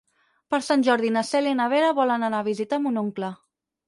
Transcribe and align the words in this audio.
Per 0.53 0.59
Sant 0.67 0.85
Jordi 0.85 1.11
na 1.17 1.21
Cèlia 1.31 1.51
i 1.55 1.57
na 1.59 1.67
Vera 1.73 1.91
volen 1.99 2.25
anar 2.29 2.39
a 2.39 2.47
visitar 2.47 2.81
mon 2.87 2.99
oncle. 3.03 3.31